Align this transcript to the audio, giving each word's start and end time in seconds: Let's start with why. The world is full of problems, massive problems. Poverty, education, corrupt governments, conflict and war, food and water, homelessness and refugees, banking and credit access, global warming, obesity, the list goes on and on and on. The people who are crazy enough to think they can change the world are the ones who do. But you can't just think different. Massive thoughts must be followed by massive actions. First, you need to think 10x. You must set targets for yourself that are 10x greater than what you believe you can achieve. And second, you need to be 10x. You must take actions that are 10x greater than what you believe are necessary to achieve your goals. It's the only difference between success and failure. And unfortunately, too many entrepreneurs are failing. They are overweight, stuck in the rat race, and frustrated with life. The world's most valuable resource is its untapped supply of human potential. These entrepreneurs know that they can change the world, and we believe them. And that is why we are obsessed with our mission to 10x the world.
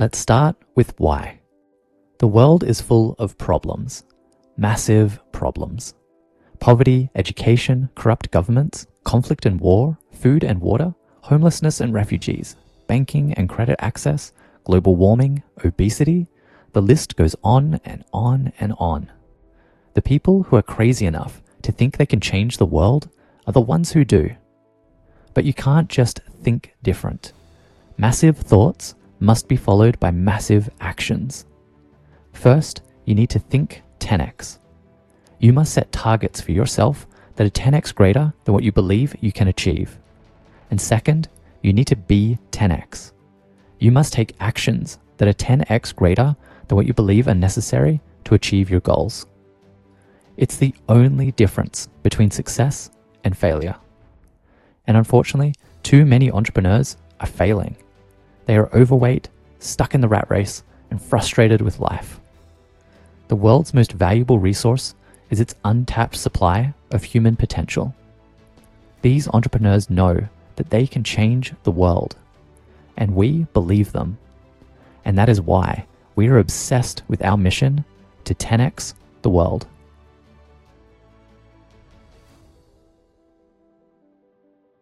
Let's 0.00 0.16
start 0.16 0.56
with 0.76 0.98
why. 0.98 1.40
The 2.20 2.26
world 2.26 2.64
is 2.64 2.80
full 2.80 3.14
of 3.18 3.36
problems, 3.36 4.04
massive 4.56 5.20
problems. 5.30 5.92
Poverty, 6.58 7.10
education, 7.14 7.90
corrupt 7.96 8.30
governments, 8.30 8.86
conflict 9.04 9.44
and 9.44 9.60
war, 9.60 9.98
food 10.10 10.42
and 10.42 10.58
water, 10.58 10.94
homelessness 11.20 11.82
and 11.82 11.92
refugees, 11.92 12.56
banking 12.86 13.34
and 13.34 13.46
credit 13.46 13.76
access, 13.78 14.32
global 14.64 14.96
warming, 14.96 15.42
obesity, 15.66 16.28
the 16.72 16.80
list 16.80 17.16
goes 17.16 17.36
on 17.44 17.78
and 17.84 18.02
on 18.10 18.54
and 18.58 18.72
on. 18.78 19.12
The 19.92 20.00
people 20.00 20.44
who 20.44 20.56
are 20.56 20.62
crazy 20.62 21.04
enough 21.04 21.42
to 21.60 21.72
think 21.72 21.98
they 21.98 22.06
can 22.06 22.20
change 22.20 22.56
the 22.56 22.64
world 22.64 23.10
are 23.46 23.52
the 23.52 23.60
ones 23.60 23.92
who 23.92 24.06
do. 24.06 24.30
But 25.34 25.44
you 25.44 25.52
can't 25.52 25.90
just 25.90 26.20
think 26.42 26.74
different. 26.82 27.34
Massive 27.98 28.38
thoughts 28.38 28.94
must 29.20 29.48
be 29.48 29.56
followed 29.56 30.00
by 30.00 30.10
massive 30.10 30.68
actions. 30.80 31.46
First, 32.32 32.82
you 33.04 33.14
need 33.14 33.30
to 33.30 33.38
think 33.38 33.82
10x. 33.98 34.58
You 35.38 35.52
must 35.52 35.72
set 35.72 35.92
targets 35.92 36.40
for 36.40 36.52
yourself 36.52 37.06
that 37.36 37.46
are 37.46 37.50
10x 37.50 37.94
greater 37.94 38.32
than 38.44 38.54
what 38.54 38.64
you 38.64 38.72
believe 38.72 39.14
you 39.20 39.32
can 39.32 39.48
achieve. 39.48 39.98
And 40.70 40.80
second, 40.80 41.28
you 41.62 41.72
need 41.72 41.86
to 41.88 41.96
be 41.96 42.38
10x. 42.50 43.12
You 43.78 43.92
must 43.92 44.12
take 44.12 44.36
actions 44.40 44.98
that 45.18 45.28
are 45.28 45.32
10x 45.32 45.94
greater 45.94 46.36
than 46.68 46.76
what 46.76 46.86
you 46.86 46.94
believe 46.94 47.28
are 47.28 47.34
necessary 47.34 48.00
to 48.24 48.34
achieve 48.34 48.70
your 48.70 48.80
goals. 48.80 49.26
It's 50.36 50.56
the 50.56 50.74
only 50.88 51.32
difference 51.32 51.88
between 52.02 52.30
success 52.30 52.90
and 53.24 53.36
failure. 53.36 53.76
And 54.86 54.96
unfortunately, 54.96 55.54
too 55.82 56.04
many 56.06 56.30
entrepreneurs 56.30 56.96
are 57.20 57.26
failing. 57.26 57.76
They 58.50 58.56
are 58.56 58.74
overweight, 58.74 59.28
stuck 59.60 59.94
in 59.94 60.00
the 60.00 60.08
rat 60.08 60.28
race, 60.28 60.64
and 60.90 61.00
frustrated 61.00 61.62
with 61.62 61.78
life. 61.78 62.18
The 63.28 63.36
world's 63.36 63.72
most 63.72 63.92
valuable 63.92 64.40
resource 64.40 64.96
is 65.30 65.38
its 65.38 65.54
untapped 65.64 66.16
supply 66.16 66.74
of 66.90 67.04
human 67.04 67.36
potential. 67.36 67.94
These 69.02 69.28
entrepreneurs 69.28 69.88
know 69.88 70.26
that 70.56 70.70
they 70.70 70.88
can 70.88 71.04
change 71.04 71.54
the 71.62 71.70
world, 71.70 72.16
and 72.96 73.14
we 73.14 73.46
believe 73.54 73.92
them. 73.92 74.18
And 75.04 75.16
that 75.16 75.28
is 75.28 75.40
why 75.40 75.86
we 76.16 76.26
are 76.26 76.38
obsessed 76.38 77.04
with 77.06 77.24
our 77.24 77.36
mission 77.36 77.84
to 78.24 78.34
10x 78.34 78.94
the 79.22 79.30
world. 79.30 79.68